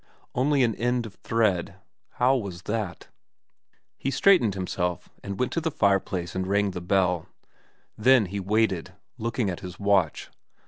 Only 0.33 0.63
an 0.63 0.73
end 0.77 1.05
of 1.05 1.13
thread. 1.13 1.75
How 2.13 2.35
was 2.35 2.63
that? 2.63 3.09
He 3.99 4.09
straightened 4.09 4.55
himself, 4.55 5.09
and 5.23 5.39
went 5.39 5.51
to 5.51 5.61
the 5.61 5.69
fireplace 5.69 6.33
and 6.33 6.47
rang 6.47 6.71
the 6.71 6.81
bell. 6.81 7.27
Then 7.95 8.25
he 8.25 8.39
waited, 8.39 8.93
looking 9.19 9.47
at 9.47 9.59
his 9.59 9.79
watch. 9.79 10.31